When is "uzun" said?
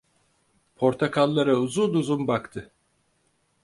1.59-1.93, 1.93-2.27